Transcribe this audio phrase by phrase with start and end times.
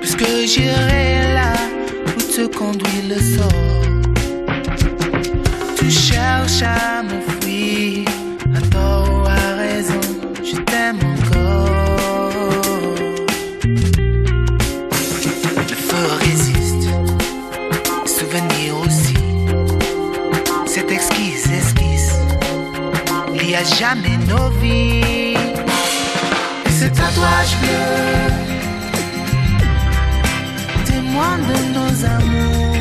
[0.00, 1.52] Puisque j'irai là
[2.04, 3.82] où te conduit le sort.
[5.76, 8.08] Tu cherches à m'enfuir,
[8.56, 10.00] à tort ou à raison
[10.42, 12.04] Je t'aime encore.
[15.68, 16.88] Le feu résiste,
[18.02, 19.14] le souvenir aussi.
[20.66, 22.16] Cette exquise esquisse.
[23.32, 25.36] Il y a jamais nos vies.
[26.66, 28.59] Et ce tatouage bleu,
[31.20, 32.76] de nos amours.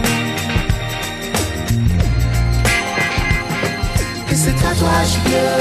[4.31, 5.51] Et ce tatouage bleu,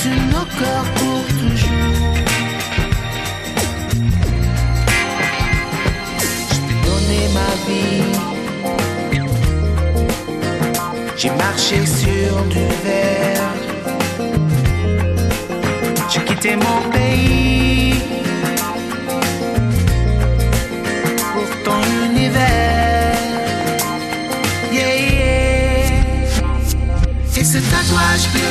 [0.00, 2.16] sur nos corps pour toujours.
[6.50, 8.12] Je t'ai donné ma vie.
[11.16, 13.52] J'ai marché sur du verre.
[16.10, 17.94] J'ai quitté mon pays
[27.88, 28.50] tatouage bleu,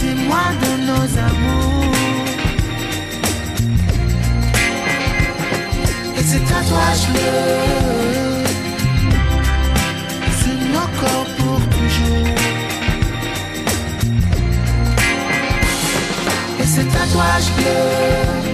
[0.00, 1.94] témoin de nos amours.
[6.16, 7.44] Et ce tatouage bleu
[10.40, 12.36] sur nos corps pour toujours.
[16.60, 18.53] Et ce tatouage bleu,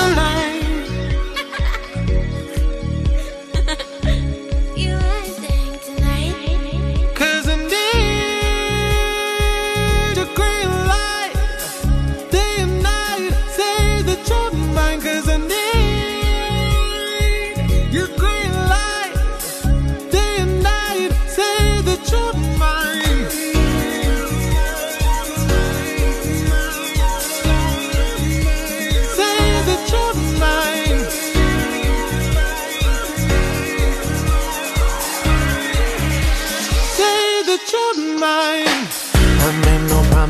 [0.00, 0.47] the.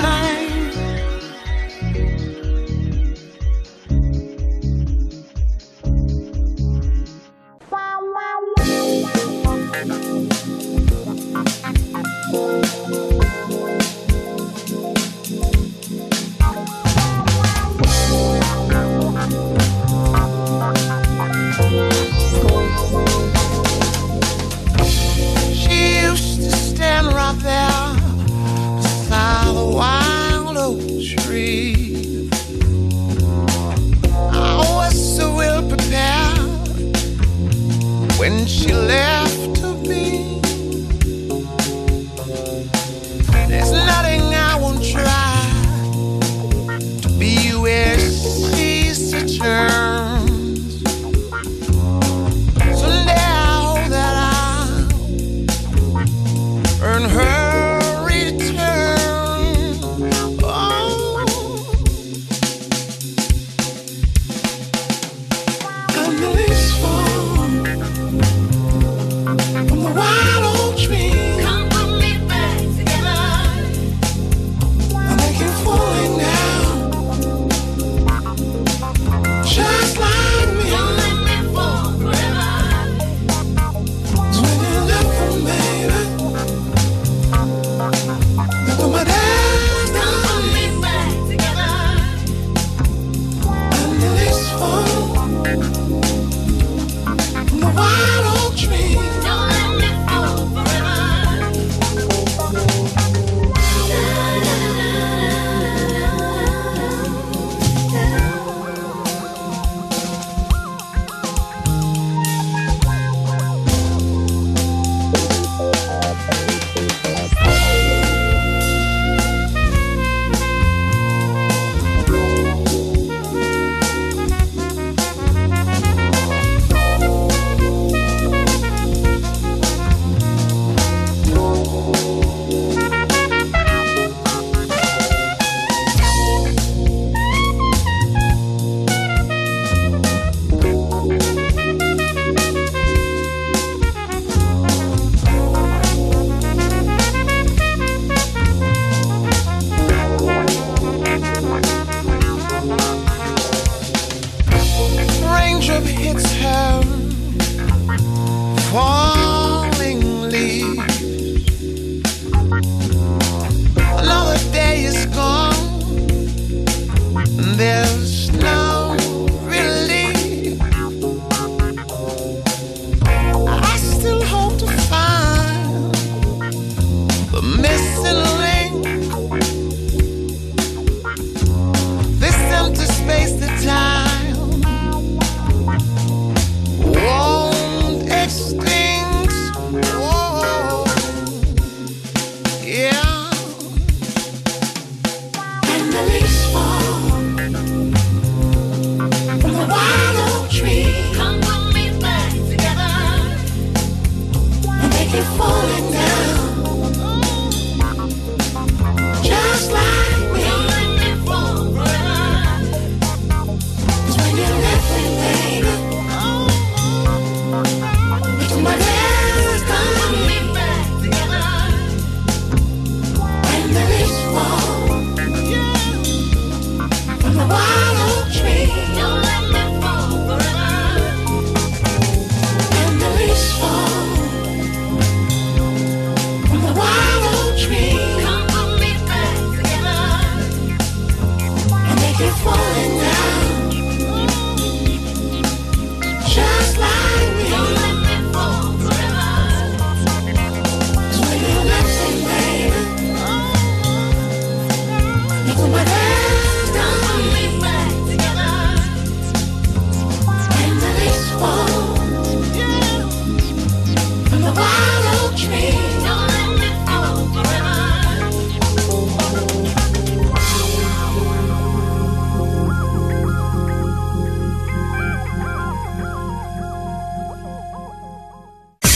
[0.00, 0.29] tonight.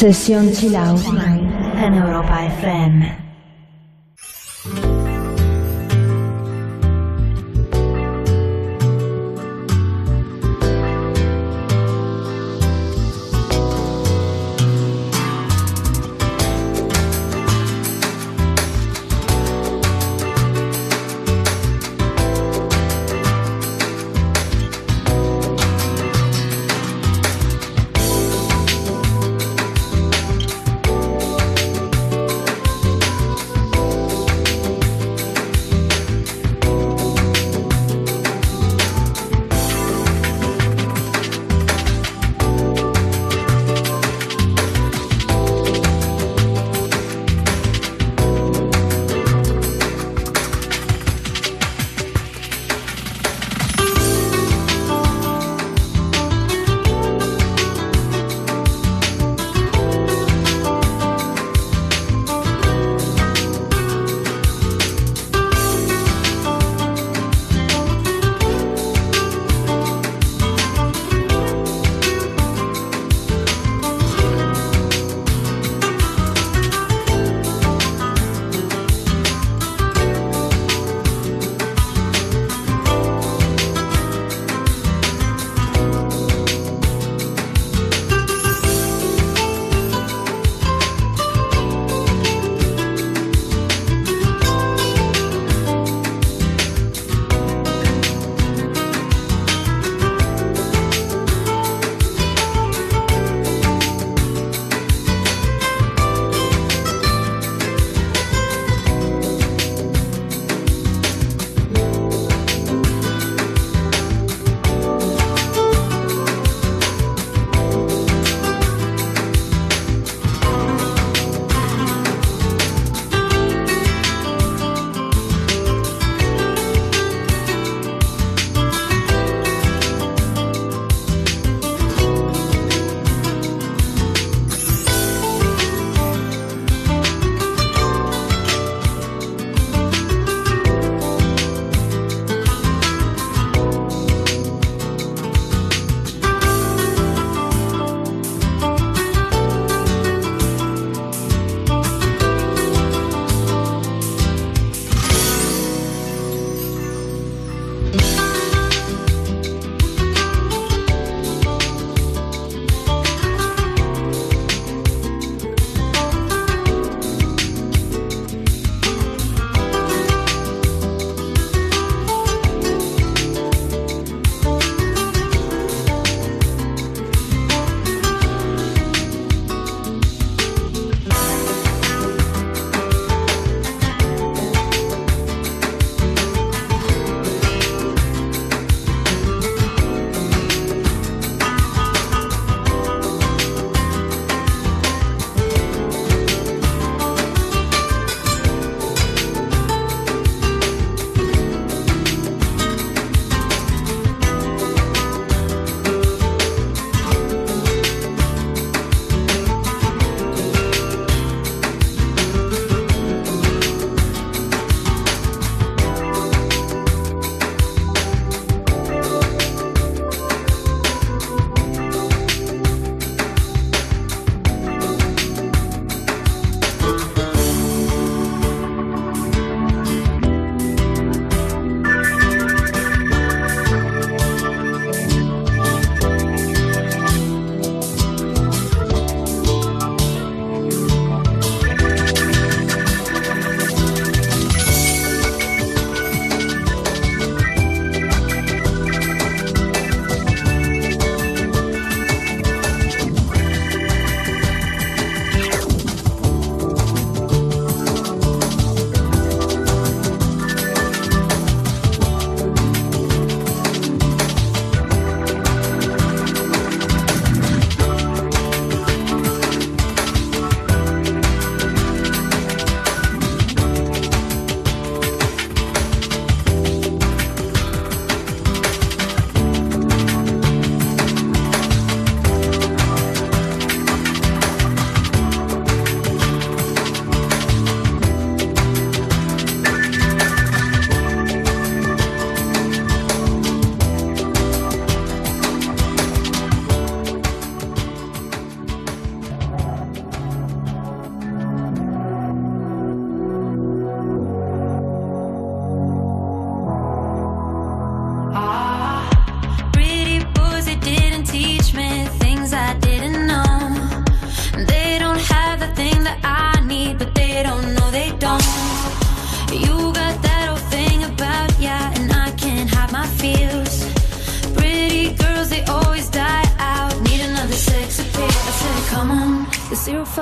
[0.00, 1.02] Sesión Chill Out
[1.76, 3.19] en Europa FM.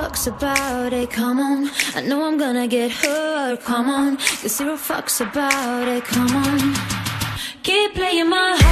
[0.09, 1.69] fucks about it, come on.
[1.93, 4.17] I know I'm gonna get hurt, come on.
[4.17, 6.73] Cause zero fucks about it, come on.
[7.63, 8.68] Keep playing my heart.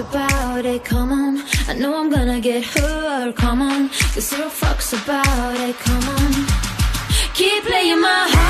[0.00, 1.42] about it, come on.
[1.68, 3.88] I know I'm gonna get hurt, come on.
[3.88, 6.32] Cause zero fucks about it, come on.
[7.34, 8.49] Keep playing my heart.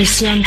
[0.00, 0.40] ah sam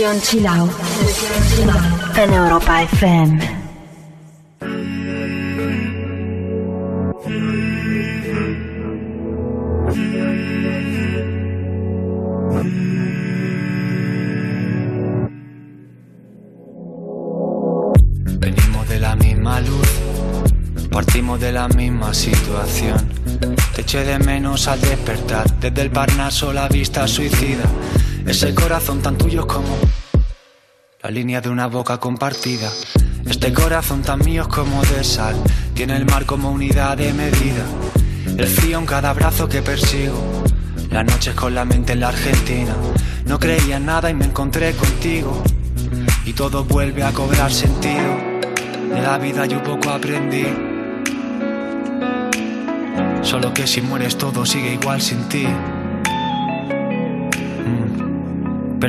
[0.00, 0.70] Sesión Chill Out.
[2.16, 3.38] En Europa FM.
[18.38, 19.86] Venimos de la misma luz,
[20.90, 23.06] partimos de la misma situación.
[23.74, 27.64] Te eché de menos al despertar, desde el Parnaso la vista suicida.
[28.30, 29.76] Ese corazón tan tuyo como
[31.02, 32.70] la línea de una boca compartida.
[33.28, 35.34] Este corazón tan mío como de sal,
[35.74, 37.64] tiene el mar como unidad de medida.
[38.38, 40.44] El frío en cada brazo que persigo,
[40.90, 42.72] las noches con la mente en la Argentina.
[43.26, 45.42] No creía en nada y me encontré contigo
[46.24, 48.16] y todo vuelve a cobrar sentido.
[48.94, 50.46] De la vida yo poco aprendí.
[53.22, 55.48] Solo que si mueres todo sigue igual sin ti.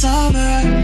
[0.00, 0.79] summer.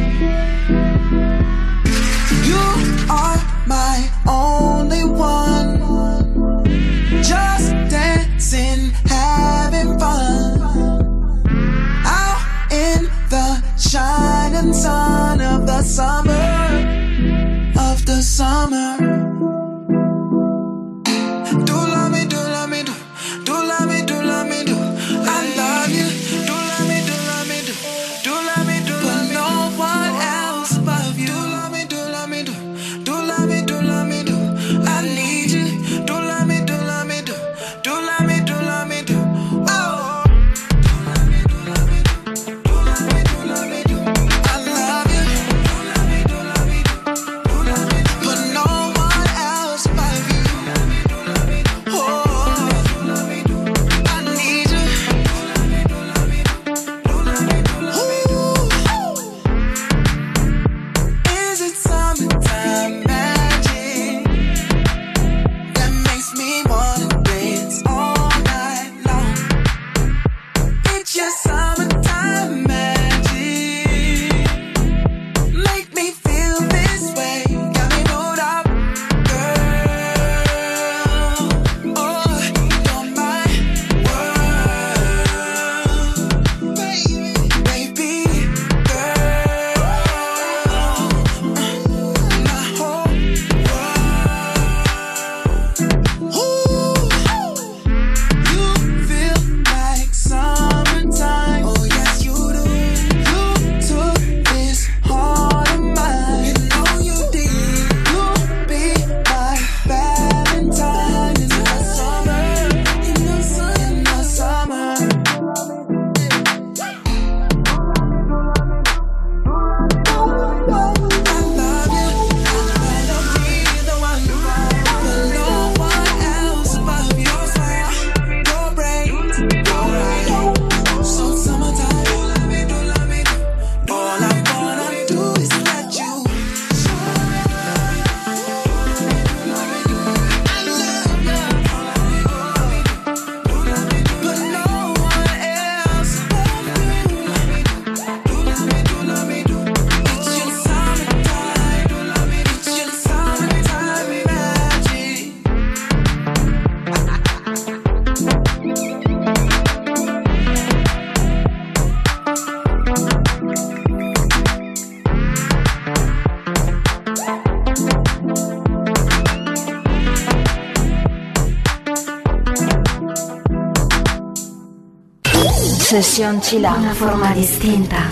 [176.02, 176.74] Session Chila.
[176.74, 178.10] Una forma distinta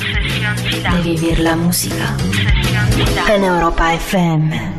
[1.03, 2.17] di vivir la música.
[3.29, 4.73] En Europa FM.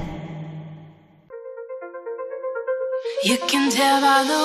[3.24, 4.45] You can tell by the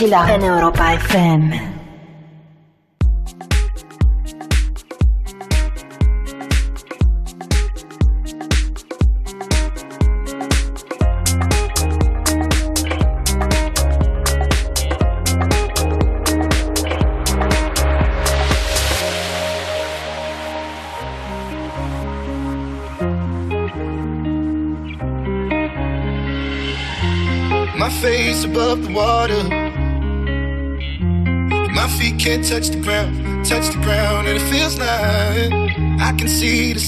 [0.00, 1.69] Chila în Europa FM.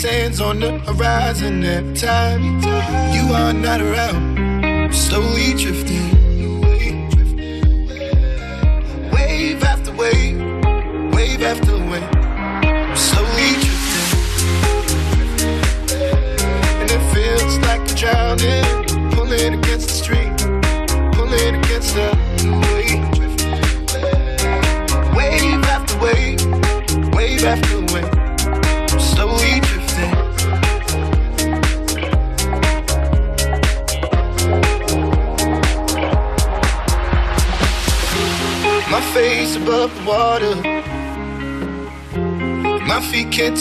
[0.03, 2.43] sands on the horizon Every time.
[3.15, 6.22] You are not around, slowly drifting.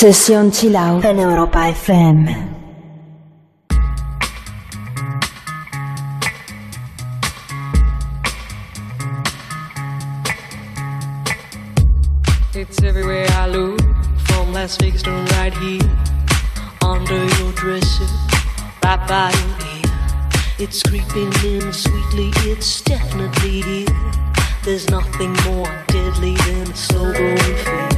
[0.00, 2.28] Sesión Chill Out en Europa FM.
[12.54, 13.80] It's everywhere I look,
[14.28, 15.80] from Las Vegas to right here,
[16.80, 18.06] under your dresser,
[18.84, 19.90] right by your ear.
[20.60, 23.86] It's creeping in sweetly, it's definitely here.
[24.62, 27.97] There's nothing more deadly than a slow growing fear.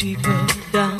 [0.00, 0.96] deeper down.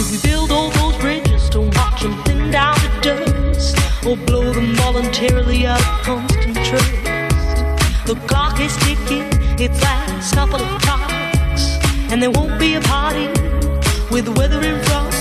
[0.00, 3.76] If we build all those bridges, don't watch them thin down to dust,
[4.06, 6.94] or blow them voluntarily out of constant trust.
[8.06, 9.28] The clock is ticking,
[9.60, 11.76] its last couple of clocks,
[12.10, 13.26] and there won't be a party
[14.10, 15.12] with the weather in front.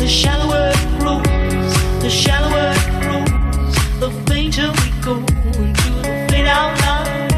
[0.00, 5.14] The shallower it grows, the shallower it grows, the fainter we go
[5.62, 7.28] into the fade out line.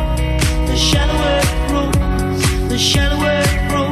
[0.66, 3.91] The shallower it grows, the shallower it grows,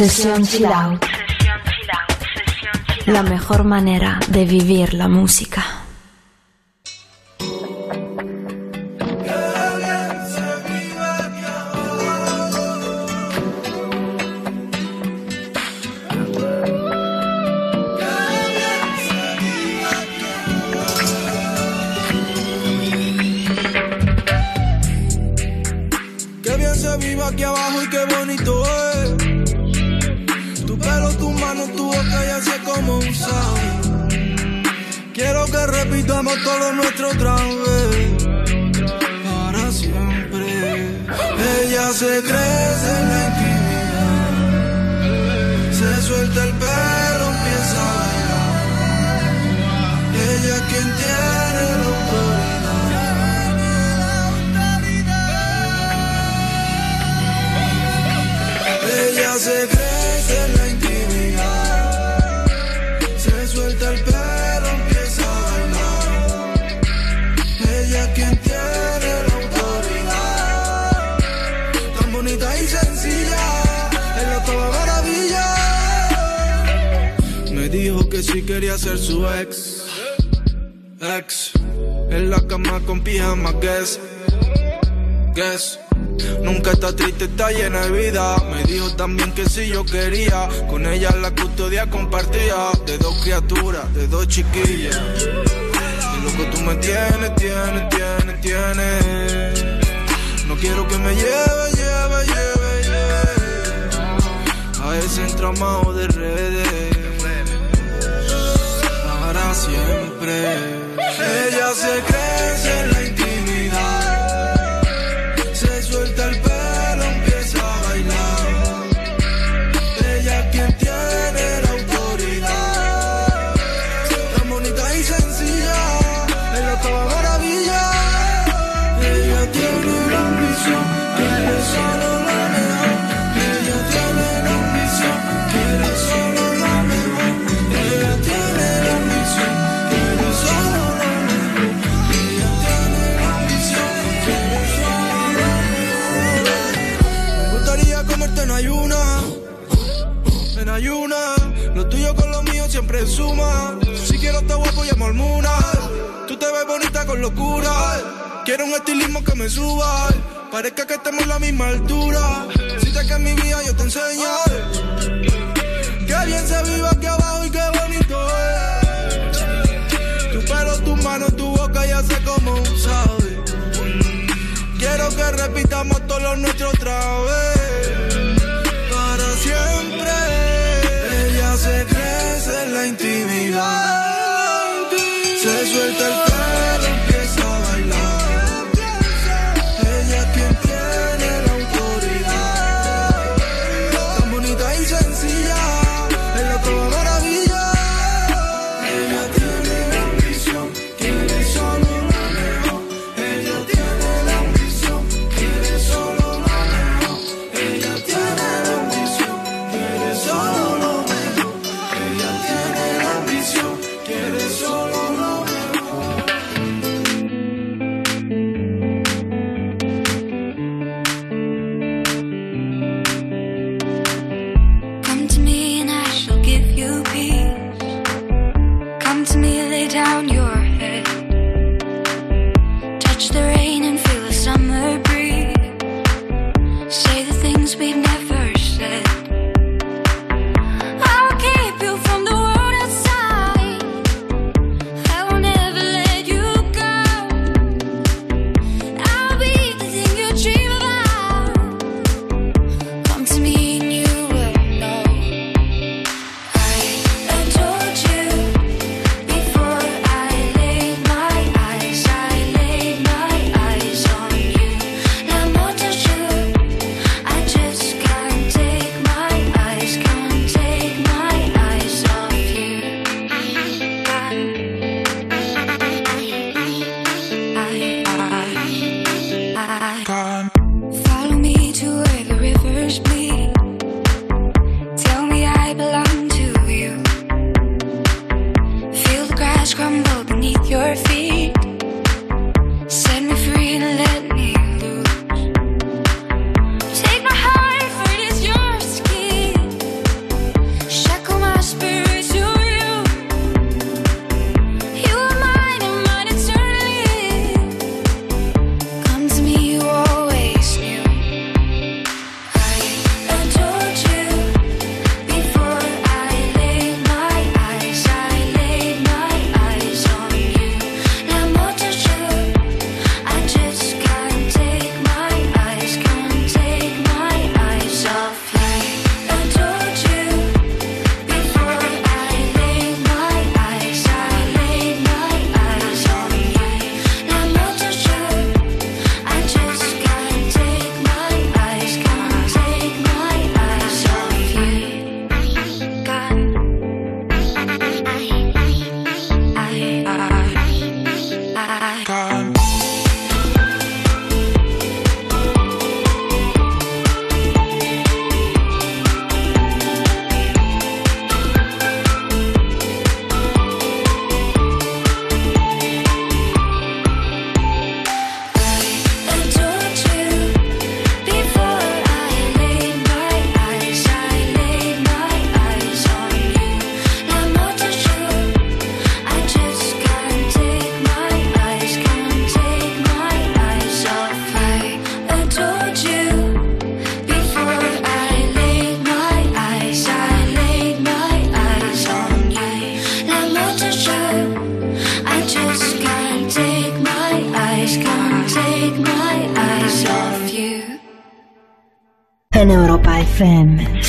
[0.00, 0.66] Sesión Chill
[3.04, 5.49] La mejor manera de vivir la música.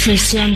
[0.04, 0.56] Sesión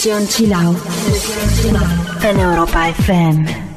[0.00, 0.74] Sessione Chilau
[2.22, 3.69] in Europa FM.